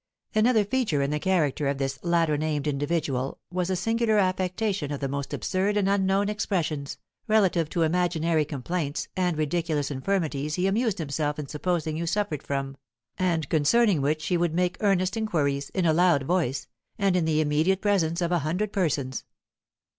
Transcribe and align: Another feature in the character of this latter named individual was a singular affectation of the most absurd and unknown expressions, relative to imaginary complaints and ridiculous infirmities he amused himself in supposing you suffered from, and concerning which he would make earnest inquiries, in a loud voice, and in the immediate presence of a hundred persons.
Another 0.33 0.65
feature 0.65 1.03
in 1.03 1.11
the 1.11 1.19
character 1.19 1.67
of 1.67 1.77
this 1.77 2.03
latter 2.03 2.35
named 2.35 2.65
individual 2.65 3.37
was 3.53 3.69
a 3.69 3.75
singular 3.75 4.17
affectation 4.17 4.91
of 4.91 4.99
the 4.99 5.07
most 5.07 5.31
absurd 5.31 5.77
and 5.77 5.87
unknown 5.87 6.27
expressions, 6.27 6.97
relative 7.27 7.69
to 7.69 7.83
imaginary 7.83 8.43
complaints 8.43 9.07
and 9.15 9.37
ridiculous 9.37 9.91
infirmities 9.91 10.55
he 10.55 10.65
amused 10.65 10.97
himself 10.97 11.37
in 11.37 11.45
supposing 11.45 11.95
you 11.95 12.07
suffered 12.07 12.41
from, 12.41 12.77
and 13.19 13.47
concerning 13.49 14.01
which 14.01 14.25
he 14.25 14.37
would 14.37 14.55
make 14.55 14.75
earnest 14.79 15.15
inquiries, 15.15 15.69
in 15.69 15.85
a 15.85 15.93
loud 15.93 16.23
voice, 16.23 16.67
and 16.97 17.15
in 17.15 17.25
the 17.25 17.39
immediate 17.39 17.79
presence 17.79 18.21
of 18.21 18.31
a 18.31 18.39
hundred 18.39 18.73
persons. 18.73 19.23